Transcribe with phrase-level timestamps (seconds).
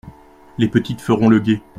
[0.57, 1.61] Les petites feront le guet.